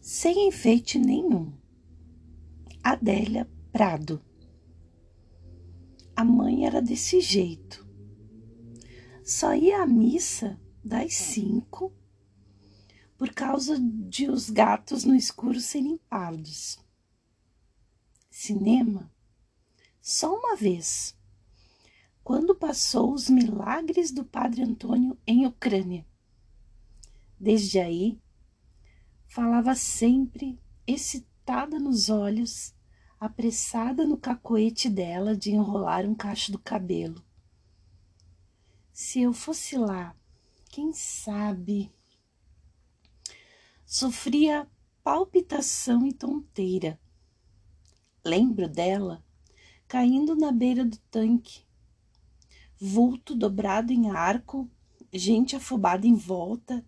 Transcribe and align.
sem 0.00 0.48
enfeite 0.48 0.98
nenhum. 0.98 1.52
Adélia 2.82 3.48
Prado. 3.70 4.24
A 6.16 6.24
mãe 6.24 6.64
era 6.64 6.80
desse 6.80 7.20
jeito. 7.20 7.86
Só 9.22 9.54
ia 9.54 9.82
à 9.82 9.86
missa 9.86 10.58
das 10.82 11.14
cinco 11.14 11.92
por 13.18 13.34
causa 13.34 13.78
de 13.78 14.30
os 14.30 14.48
gatos 14.48 15.04
no 15.04 15.14
escuro 15.14 15.60
serem 15.60 15.98
pardos. 16.08 16.78
Cinema, 18.30 19.12
só 20.00 20.34
uma 20.34 20.56
vez, 20.56 21.14
quando 22.24 22.54
passou 22.54 23.12
os 23.12 23.28
milagres 23.28 24.10
do 24.10 24.24
Padre 24.24 24.62
Antônio 24.62 25.18
em 25.26 25.46
Ucrânia. 25.46 26.06
Desde 27.38 27.78
aí, 27.78 28.18
falava 29.30 29.76
sempre, 29.76 30.60
excitada 30.84 31.78
nos 31.78 32.10
olhos, 32.10 32.74
apressada 33.18 34.04
no 34.04 34.18
cacoete 34.18 34.90
dela 34.90 35.36
de 35.36 35.52
enrolar 35.52 36.04
um 36.04 36.16
cacho 36.16 36.50
do 36.50 36.58
cabelo. 36.58 37.24
Se 38.92 39.20
eu 39.22 39.32
fosse 39.32 39.78
lá, 39.78 40.16
quem 40.68 40.92
sabe? 40.92 41.92
Sofria 43.86 44.68
palpitação 45.02 46.04
e 46.04 46.12
tonteira. 46.12 46.98
Lembro 48.24 48.68
dela 48.68 49.24
caindo 49.86 50.34
na 50.34 50.50
beira 50.50 50.84
do 50.84 50.96
tanque, 51.08 51.62
vulto 52.80 53.34
dobrado 53.36 53.92
em 53.92 54.10
arco, 54.10 54.68
gente 55.12 55.54
afobada 55.54 56.04
em 56.06 56.14
volta, 56.14 56.84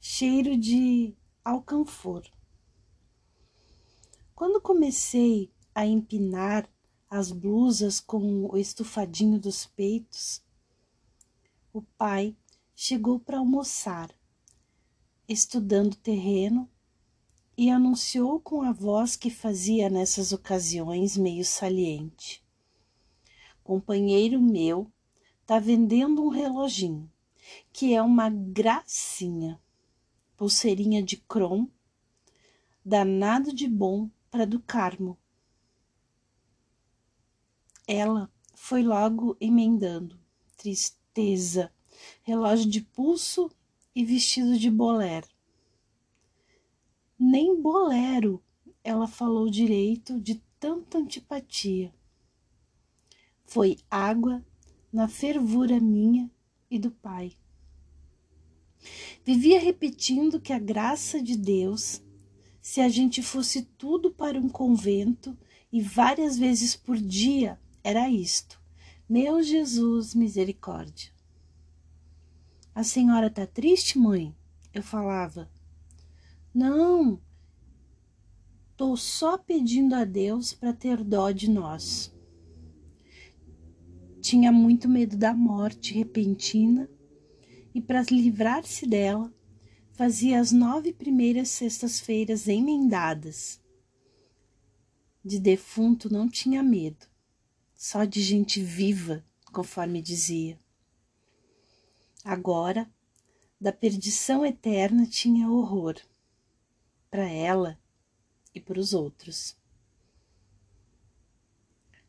cheiro 0.00 0.56
de 0.56 1.17
alcanfor. 1.48 2.30
Quando 4.34 4.60
comecei 4.60 5.50
a 5.74 5.86
empinar 5.86 6.68
as 7.08 7.32
blusas 7.32 8.00
com 8.00 8.44
o 8.44 8.58
estufadinho 8.58 9.40
dos 9.40 9.64
peitos, 9.64 10.42
o 11.72 11.80
pai 11.80 12.36
chegou 12.76 13.18
para 13.18 13.38
almoçar, 13.38 14.10
estudando 15.26 15.96
terreno, 15.96 16.68
e 17.56 17.70
anunciou 17.70 18.38
com 18.38 18.60
a 18.60 18.70
voz 18.70 19.16
que 19.16 19.30
fazia 19.30 19.88
nessas 19.88 20.32
ocasiões 20.32 21.16
meio 21.16 21.44
saliente. 21.46 22.44
Companheiro 23.64 24.40
meu 24.40 24.92
tá 25.46 25.58
vendendo 25.58 26.22
um 26.22 26.28
reloginho, 26.28 27.10
que 27.72 27.94
é 27.94 28.02
uma 28.02 28.28
gracinha 28.28 29.58
pulseirinha 30.38 31.02
de 31.02 31.16
crom, 31.16 31.66
danado 32.84 33.52
de 33.52 33.68
bom 33.68 34.08
para 34.30 34.46
do 34.46 34.60
Carmo. 34.60 35.18
Ela 37.86 38.32
foi 38.54 38.82
logo 38.82 39.36
emendando. 39.40 40.18
Tristeza, 40.56 41.72
relógio 42.22 42.70
de 42.70 42.80
pulso 42.80 43.50
e 43.94 44.04
vestido 44.04 44.56
de 44.56 44.70
bolero. 44.70 45.28
Nem 47.18 47.60
bolero 47.60 48.42
ela 48.84 49.08
falou 49.08 49.50
direito 49.50 50.20
de 50.20 50.36
tanta 50.60 50.98
antipatia. 50.98 51.92
Foi 53.44 53.76
água 53.90 54.44
na 54.92 55.08
fervura 55.08 55.80
minha 55.80 56.30
e 56.70 56.78
do 56.78 56.92
pai. 56.92 57.36
Vivia 59.24 59.60
repetindo 59.60 60.40
que 60.40 60.52
a 60.52 60.58
graça 60.58 61.22
de 61.22 61.36
Deus, 61.36 62.02
se 62.60 62.80
a 62.80 62.88
gente 62.88 63.22
fosse 63.22 63.62
tudo 63.76 64.10
para 64.10 64.38
um 64.38 64.48
convento 64.48 65.36
e 65.72 65.80
várias 65.80 66.38
vezes 66.38 66.74
por 66.74 66.96
dia, 66.96 67.58
era 67.84 68.08
isto: 68.08 68.60
Meu 69.08 69.42
Jesus, 69.42 70.14
misericórdia. 70.14 71.10
A 72.74 72.82
senhora 72.84 73.28
tá 73.28 73.46
triste, 73.46 73.98
mãe? 73.98 74.34
Eu 74.72 74.82
falava. 74.82 75.50
Não, 76.54 77.20
tô 78.76 78.96
só 78.96 79.36
pedindo 79.36 79.94
a 79.94 80.04
Deus 80.04 80.52
para 80.52 80.72
ter 80.72 81.02
dó 81.02 81.30
de 81.30 81.50
nós. 81.50 82.14
Tinha 84.20 84.52
muito 84.52 84.88
medo 84.88 85.16
da 85.16 85.34
morte 85.34 85.94
repentina 85.94 86.88
e, 87.74 87.80
para 87.80 88.02
livrar-se 88.10 88.86
dela, 88.86 89.32
fazia 89.92 90.40
as 90.40 90.52
nove 90.52 90.92
primeiras 90.92 91.48
sextas-feiras 91.48 92.46
emendadas. 92.46 93.60
De 95.24 95.38
defunto 95.38 96.12
não 96.12 96.28
tinha 96.28 96.62
medo, 96.62 97.06
só 97.74 98.04
de 98.04 98.22
gente 98.22 98.62
viva, 98.62 99.24
conforme 99.52 100.00
dizia. 100.00 100.58
Agora, 102.24 102.88
da 103.60 103.72
perdição 103.72 104.46
eterna 104.46 105.06
tinha 105.06 105.50
horror, 105.50 105.96
para 107.10 107.28
ela 107.28 107.78
e 108.54 108.60
para 108.60 108.78
os 108.78 108.94
outros. 108.94 109.56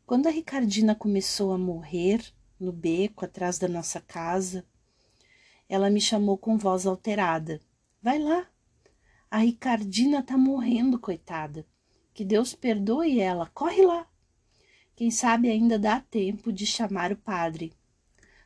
Quando 0.06 0.26
a 0.26 0.30
Ricardina 0.30 0.94
começou 0.94 1.52
a 1.52 1.58
morrer 1.58 2.32
no 2.58 2.72
beco 2.72 3.24
atrás 3.24 3.58
da 3.58 3.68
nossa 3.68 4.00
casa, 4.00 4.64
ela 5.70 5.88
me 5.88 6.00
chamou 6.00 6.36
com 6.36 6.58
voz 6.58 6.84
alterada. 6.84 7.60
Vai 8.02 8.18
lá. 8.18 8.44
A 9.30 9.38
Ricardina 9.38 10.20
tá 10.20 10.36
morrendo, 10.36 10.98
coitada. 10.98 11.64
Que 12.12 12.24
Deus 12.24 12.56
perdoe 12.56 13.20
ela. 13.20 13.46
Corre 13.54 13.86
lá. 13.86 14.04
Quem 14.96 15.12
sabe 15.12 15.48
ainda 15.48 15.78
dá 15.78 16.00
tempo 16.00 16.52
de 16.52 16.66
chamar 16.66 17.12
o 17.12 17.16
padre. 17.16 17.72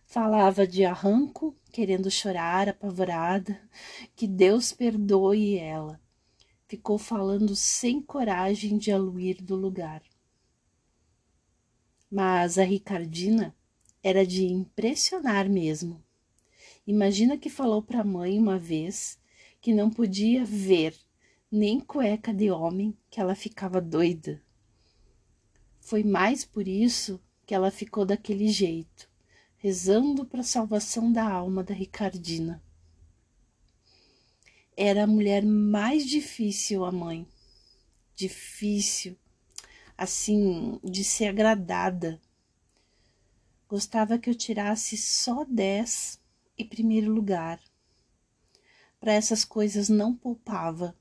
Falava 0.05 0.67
de 0.67 0.85
arranco, 0.85 1.57
querendo 1.73 2.11
chorar, 2.11 2.69
apavorada. 2.69 3.59
Que 4.15 4.29
Deus 4.29 4.71
perdoe 4.75 5.57
ela. 5.57 5.99
Ficou 6.69 6.99
falando 6.99 7.57
sem 7.57 8.03
coragem 8.03 8.77
de 8.77 8.93
aluir 8.93 9.43
do 9.43 9.57
lugar. 9.57 10.03
Mas 12.11 12.59
a 12.59 12.65
Ricardina 12.65 13.57
era 14.03 14.27
de 14.27 14.45
impressionar 14.45 15.49
mesmo. 15.49 16.05
Imagina 16.87 17.39
que 17.39 17.49
falou 17.49 17.83
para 17.83 18.01
a 18.01 18.05
mãe 18.05 18.39
uma 18.39 18.59
vez 18.59 19.19
que 19.61 19.73
não 19.73 19.89
podia 19.89 20.45
ver 20.45 20.95
nem 21.51 21.81
cueca 21.81 22.35
de 22.35 22.51
homem, 22.51 22.95
que 23.09 23.21
ela 23.21 23.35
ficava 23.35 23.81
doida. 23.81 24.43
Foi 25.81 26.03
mais 26.03 26.45
por 26.45 26.69
isso 26.69 27.19
que 27.47 27.55
ela 27.55 27.71
ficou 27.71 28.05
daquele 28.05 28.49
jeito, 28.49 29.09
rezando 29.57 30.27
para 30.27 30.41
a 30.41 30.45
salvação 30.45 31.13
da 31.13 31.27
alma 31.27 31.63
da 31.63 31.73
Ricardina. 31.73 32.63
Era 34.77 35.05
a 35.05 35.07
mulher 35.07 35.45
mais 35.45 36.05
difícil, 36.07 36.85
a 36.85 36.91
mãe. 36.91 37.27
Difícil, 38.15 39.17
assim, 39.97 40.79
de 40.83 41.05
ser 41.05 41.27
agradada. 41.27 42.21
Gostava 43.69 44.19
que 44.19 44.29
eu 44.29 44.35
tirasse 44.35 44.97
só 44.97 45.45
dez 45.45 46.21
e 46.57 46.65
primeiro 46.65 47.13
lugar. 47.13 47.61
Para 49.01 49.13
essas 49.13 49.45
coisas 49.45 49.89
não 49.89 50.15
poupava. 50.15 50.97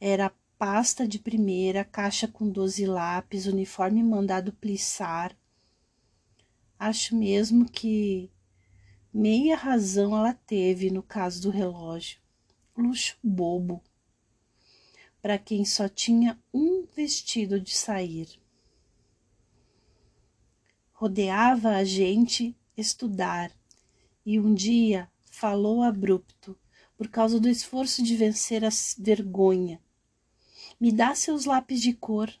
Era 0.00 0.32
pasta 0.58 1.06
de 1.06 1.18
primeira, 1.18 1.84
caixa 1.84 2.28
com 2.28 2.48
doze 2.48 2.86
lápis, 2.86 3.46
uniforme 3.46 4.02
mandado 4.02 4.52
plissar. 4.52 5.36
Acho 6.78 7.16
mesmo 7.16 7.68
que 7.68 8.30
meia 9.12 9.56
razão 9.56 10.16
ela 10.16 10.34
teve 10.34 10.90
no 10.90 11.02
caso 11.02 11.42
do 11.42 11.50
relógio. 11.50 12.20
Luxo 12.76 13.16
bobo. 13.22 13.82
Para 15.20 15.38
quem 15.38 15.64
só 15.64 15.88
tinha 15.88 16.38
um 16.52 16.86
vestido 16.94 17.58
de 17.58 17.76
sair. 17.76 18.28
Rodeava 20.92 21.70
a 21.70 21.84
gente 21.84 22.56
estudar, 22.76 23.50
e 24.26 24.40
um 24.40 24.52
dia 24.52 25.08
falou 25.22 25.84
abrupto, 25.84 26.58
por 26.96 27.08
causa 27.08 27.38
do 27.38 27.48
esforço 27.48 28.02
de 28.02 28.16
vencer 28.16 28.64
a 28.64 28.70
vergonha. 28.98 29.80
Me 30.80 30.90
dá 30.90 31.14
seus 31.14 31.44
lápis 31.44 31.80
de 31.80 31.92
cor. 31.92 32.34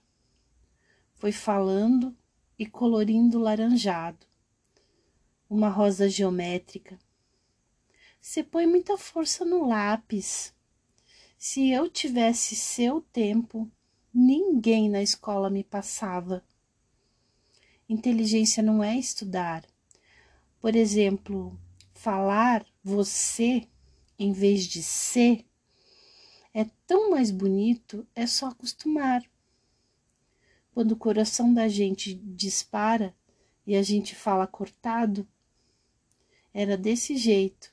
Foi 1.14 1.30
falando 1.30 2.16
e 2.58 2.66
colorindo 2.66 3.38
laranjado. 3.38 4.26
Uma 5.48 5.68
rosa 5.68 6.08
geométrica. 6.08 6.98
Você 8.20 8.42
põe 8.42 8.66
muita 8.66 8.98
força 8.98 9.44
no 9.44 9.68
lápis. 9.68 10.52
Se 11.38 11.70
eu 11.70 11.88
tivesse 11.88 12.56
seu 12.56 13.00
tempo, 13.00 13.70
ninguém 14.12 14.90
na 14.90 15.02
escola 15.02 15.48
me 15.48 15.62
passava. 15.62 16.42
Inteligência 17.88 18.60
não 18.60 18.82
é 18.82 18.96
estudar. 18.96 19.64
Por 20.60 20.74
exemplo, 20.74 21.56
falar 21.96 22.64
você 22.84 23.66
em 24.18 24.32
vez 24.32 24.66
de 24.66 24.82
ser 24.82 25.44
É 26.54 26.64
tão 26.86 27.10
mais 27.10 27.30
bonito, 27.30 28.06
é 28.14 28.26
só 28.26 28.46
acostumar. 28.46 29.22
Quando 30.72 30.92
o 30.92 30.96
coração 30.96 31.52
da 31.52 31.68
gente 31.68 32.14
dispara 32.14 33.14
e 33.66 33.74
a 33.76 33.82
gente 33.82 34.14
fala 34.14 34.46
cortado, 34.46 35.26
era 36.54 36.76
desse 36.76 37.16
jeito 37.16 37.70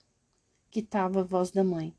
que 0.69 0.79
estava 0.79 1.21
a 1.21 1.23
voz 1.23 1.51
da 1.51 1.63
mãe. 1.63 1.95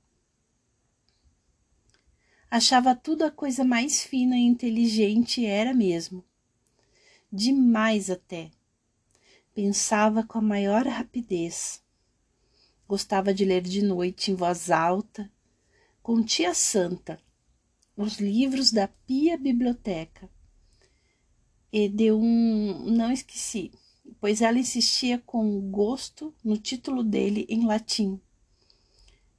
Achava 2.50 2.94
tudo 2.94 3.22
a 3.22 3.30
coisa 3.30 3.64
mais 3.64 4.02
fina 4.02 4.36
e 4.36 4.42
inteligente, 4.42 5.44
era 5.44 5.72
mesmo. 5.72 6.24
Demais 7.32 8.10
até. 8.10 8.50
Pensava 9.54 10.22
com 10.22 10.38
a 10.38 10.42
maior 10.42 10.86
rapidez. 10.86 11.83
Gostava 12.86 13.32
de 13.32 13.44
ler 13.44 13.62
de 13.62 13.82
noite 13.82 14.30
em 14.30 14.34
voz 14.34 14.70
alta, 14.70 15.30
com 16.02 16.22
tia 16.22 16.52
Santa, 16.52 17.18
os 17.96 18.18
livros 18.18 18.70
da 18.70 18.88
Pia 18.88 19.38
Biblioteca. 19.38 20.28
E 21.72 21.88
de 21.88 22.12
um. 22.12 22.84
não 22.90 23.10
esqueci, 23.10 23.72
pois 24.20 24.42
ela 24.42 24.58
insistia 24.58 25.18
com 25.18 25.60
gosto 25.70 26.34
no 26.44 26.58
título 26.58 27.02
dele 27.02 27.46
em 27.48 27.66
latim: 27.66 28.20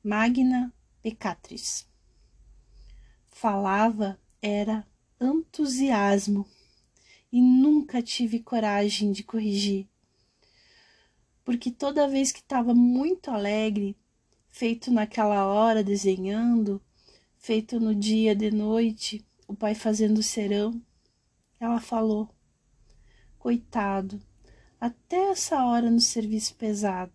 Magna 0.03 0.73
Peccatris. 1.01 1.87
Falava 3.27 4.19
era 4.41 4.87
entusiasmo 5.21 6.47
e 7.31 7.41
nunca 7.41 8.01
tive 8.01 8.39
coragem 8.39 9.11
de 9.11 9.23
corrigir 9.23 9.87
porque 11.45 11.69
toda 11.69 12.09
vez 12.09 12.31
que 12.31 12.39
estava 12.39 12.73
muito 12.73 13.29
alegre, 13.29 13.95
feito 14.49 14.91
naquela 14.91 15.45
hora 15.45 15.83
desenhando, 15.83 16.81
feito 17.37 17.79
no 17.79 17.93
dia 17.93 18.35
de 18.35 18.49
noite, 18.49 19.23
o 19.47 19.55
pai 19.55 19.75
fazendo 19.75 20.23
serão, 20.23 20.81
ela 21.59 21.79
falou: 21.79 22.27
Coitado, 23.37 24.19
até 24.81 25.29
essa 25.29 25.63
hora 25.63 25.91
no 25.91 26.01
serviço 26.01 26.55
pesado. 26.55 27.13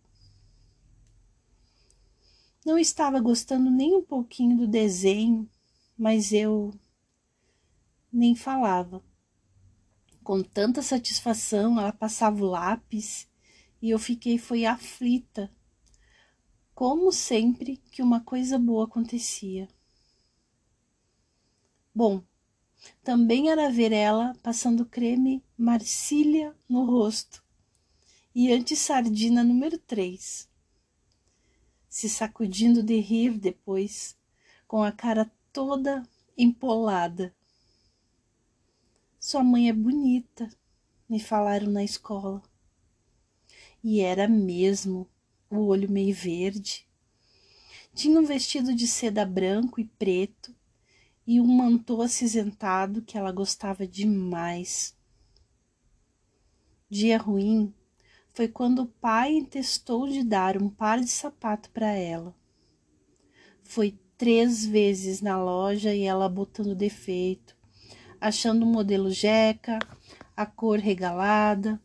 Não 2.64 2.78
estava 2.78 3.18
gostando 3.18 3.68
nem 3.68 3.96
um 3.96 4.02
pouquinho 4.02 4.56
do 4.56 4.66
desenho, 4.66 5.50
mas 5.98 6.32
eu 6.32 6.72
nem 8.12 8.36
falava. 8.36 9.02
Com 10.22 10.40
tanta 10.42 10.82
satisfação, 10.82 11.80
ela 11.80 11.92
passava 11.92 12.44
o 12.44 12.46
lápis 12.46 13.28
e 13.80 13.90
eu 13.90 13.98
fiquei 13.98 14.38
foi 14.38 14.64
aflita, 14.64 15.50
como 16.74 17.12
sempre 17.12 17.76
que 17.76 18.02
uma 18.02 18.20
coisa 18.20 18.58
boa 18.58 18.84
acontecia. 18.84 19.68
Bom, 21.94 22.22
também 23.02 23.50
era 23.50 23.70
ver 23.70 23.92
ela 23.92 24.34
passando 24.42 24.86
creme 24.86 25.44
Marcília 25.56 26.56
no 26.68 26.84
rosto 26.84 27.42
e 28.34 28.52
anti-sardina 28.52 29.42
número 29.42 29.76
3, 29.76 30.48
se 31.88 32.08
sacudindo 32.08 32.82
de 32.82 33.00
rir 33.00 33.36
depois, 33.36 34.16
com 34.66 34.82
a 34.82 34.92
cara 34.92 35.30
toda 35.52 36.08
empolada. 36.38 37.34
Sua 39.18 39.42
mãe 39.42 39.68
é 39.68 39.72
bonita, 39.72 40.48
me 41.08 41.20
falaram 41.20 41.66
na 41.70 41.82
escola. 41.82 42.40
E 43.82 44.00
era 44.00 44.28
mesmo, 44.28 45.08
o 45.48 45.66
olho 45.66 45.90
meio 45.90 46.14
verde. 46.14 46.86
Tinha 47.94 48.20
um 48.20 48.24
vestido 48.24 48.74
de 48.74 48.86
seda 48.86 49.24
branco 49.24 49.80
e 49.80 49.84
preto 49.84 50.54
e 51.26 51.40
um 51.40 51.46
mantô 51.46 52.02
acinzentado 52.02 53.02
que 53.02 53.16
ela 53.16 53.32
gostava 53.32 53.86
demais. 53.86 54.96
Dia 56.88 57.18
ruim 57.18 57.72
foi 58.32 58.48
quando 58.48 58.82
o 58.82 58.86
pai 58.86 59.32
intestou 59.32 60.08
de 60.08 60.22
dar 60.22 60.60
um 60.60 60.68
par 60.68 61.00
de 61.00 61.08
sapato 61.08 61.70
para 61.70 61.90
ela. 61.92 62.34
Foi 63.62 63.98
três 64.16 64.66
vezes 64.66 65.20
na 65.20 65.42
loja 65.42 65.94
e 65.94 66.02
ela 66.02 66.28
botando 66.28 66.74
defeito, 66.74 67.56
achando 68.20 68.64
o 68.64 68.66
modelo 68.66 69.10
jeca, 69.10 69.78
a 70.36 70.44
cor 70.44 70.78
regalada, 70.78 71.80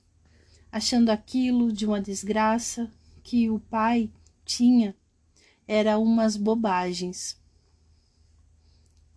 achando 0.76 1.10
aquilo 1.10 1.72
de 1.72 1.86
uma 1.86 2.02
desgraça 2.02 2.92
que 3.24 3.50
o 3.50 3.62
pai 3.62 4.12
tinha 4.44 4.94
era 5.66 5.98
umas 5.98 6.36
bobagens. 6.36 7.42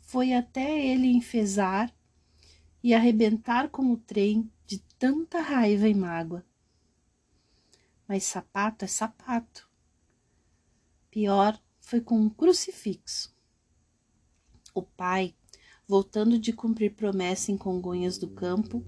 Foi 0.00 0.32
até 0.32 0.86
ele 0.86 1.08
enfesar 1.08 1.92
e 2.80 2.94
arrebentar 2.94 3.70
com 3.70 3.90
o 3.90 3.96
trem 3.96 4.48
de 4.68 4.78
tanta 5.00 5.40
raiva 5.40 5.88
e 5.88 5.94
mágoa. 5.94 6.46
Mas 8.06 8.22
sapato 8.22 8.84
é 8.84 8.88
sapato. 8.88 9.68
Pior 11.10 11.60
foi 11.80 12.00
com 12.00 12.20
um 12.20 12.30
crucifixo. 12.30 13.34
O 14.72 14.82
pai, 14.82 15.34
voltando 15.88 16.38
de 16.38 16.52
cumprir 16.52 16.94
promessa 16.94 17.50
em 17.50 17.58
Congonhas 17.58 18.16
do 18.16 18.28
Campo, 18.28 18.86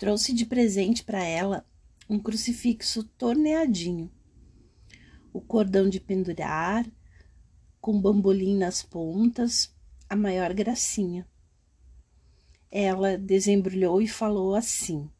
Trouxe 0.00 0.32
de 0.32 0.46
presente 0.46 1.04
para 1.04 1.22
ela 1.22 1.62
um 2.08 2.18
crucifixo 2.18 3.04
torneadinho, 3.18 4.10
o 5.30 5.42
cordão 5.42 5.90
de 5.90 6.00
pendurar, 6.00 6.90
com 7.82 8.00
bambolim 8.00 8.56
nas 8.56 8.82
pontas, 8.82 9.76
a 10.08 10.16
maior 10.16 10.54
gracinha. 10.54 11.28
Ela 12.70 13.18
desembrulhou 13.18 14.00
e 14.00 14.08
falou 14.08 14.54
assim: 14.54 15.10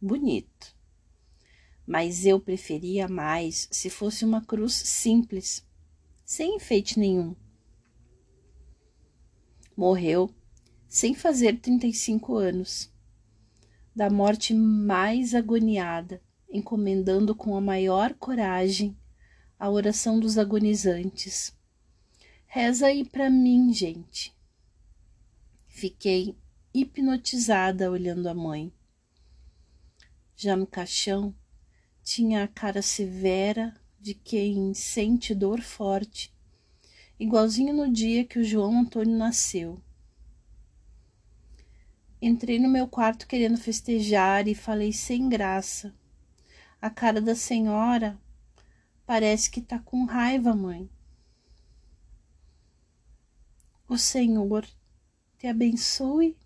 bonito. 0.00 0.74
Mas 1.86 2.24
eu 2.24 2.40
preferia 2.40 3.06
mais 3.06 3.68
se 3.70 3.90
fosse 3.90 4.24
uma 4.24 4.42
cruz 4.42 4.72
simples, 4.72 5.68
sem 6.24 6.56
enfeite 6.56 6.98
nenhum. 6.98 7.36
Morreu 9.76 10.34
sem 10.88 11.14
fazer 11.14 11.60
35 11.60 12.36
anos 12.36 12.90
da 14.00 14.08
morte 14.08 14.54
mais 14.54 15.34
agoniada, 15.34 16.22
encomendando 16.50 17.34
com 17.34 17.54
a 17.54 17.60
maior 17.60 18.14
coragem 18.14 18.96
a 19.58 19.68
oração 19.68 20.18
dos 20.18 20.38
agonizantes. 20.38 21.54
Reza 22.46 22.86
aí 22.86 23.04
para 23.04 23.28
mim, 23.28 23.74
gente. 23.74 24.34
Fiquei 25.68 26.34
hipnotizada 26.72 27.90
olhando 27.90 28.26
a 28.26 28.32
mãe. 28.32 28.72
Já 30.34 30.56
no 30.56 30.66
caixão, 30.66 31.34
tinha 32.02 32.42
a 32.42 32.48
cara 32.48 32.80
severa 32.80 33.78
de 34.00 34.14
quem 34.14 34.72
sente 34.72 35.34
dor 35.34 35.60
forte, 35.60 36.34
igualzinho 37.18 37.74
no 37.74 37.92
dia 37.92 38.24
que 38.24 38.38
o 38.38 38.44
João 38.44 38.80
Antônio 38.80 39.18
nasceu. 39.18 39.78
Entrei 42.22 42.58
no 42.58 42.68
meu 42.68 42.86
quarto 42.86 43.26
querendo 43.26 43.56
festejar 43.56 44.46
e 44.46 44.54
falei 44.54 44.92
sem 44.92 45.26
graça. 45.26 45.94
A 46.80 46.90
cara 46.90 47.18
da 47.18 47.34
senhora 47.34 48.20
parece 49.06 49.50
que 49.50 49.62
tá 49.62 49.78
com 49.78 50.04
raiva, 50.04 50.54
mãe. 50.54 50.90
O 53.88 53.96
Senhor 53.96 54.68
te 55.38 55.46
abençoe 55.46 56.36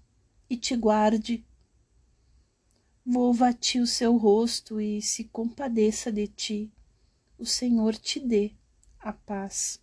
e 0.49 0.57
te 0.57 0.77
guarde. 0.77 1.45
Volva 3.05 3.49
a 3.49 3.53
ti 3.53 3.81
o 3.81 3.87
seu 3.87 4.17
rosto 4.17 4.81
e 4.81 5.03
se 5.03 5.25
compadeça 5.25 6.13
de 6.13 6.29
ti. 6.29 6.73
O 7.37 7.45
Senhor 7.45 7.97
te 7.97 8.21
dê 8.21 8.53
a 9.01 9.13
paz. 9.13 9.83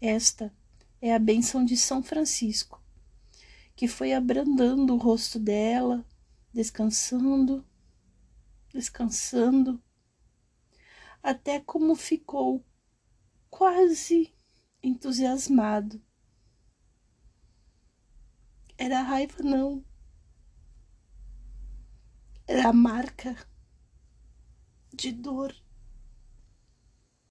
Esta 0.00 0.54
é 1.02 1.12
a 1.12 1.18
bênção 1.18 1.64
de 1.64 1.76
São 1.76 2.00
Francisco 2.00 2.77
que 3.78 3.86
foi 3.86 4.12
abrandando 4.12 4.92
o 4.92 4.98
rosto 4.98 5.38
dela, 5.38 6.04
descansando, 6.52 7.64
descansando, 8.74 9.80
até 11.22 11.60
como 11.60 11.94
ficou 11.94 12.66
quase 13.48 14.34
entusiasmado. 14.82 16.02
Era 18.76 19.00
raiva, 19.00 19.44
não. 19.44 19.84
Era 22.48 22.70
a 22.70 22.72
marca 22.72 23.36
de 24.92 25.12
dor. 25.12 25.54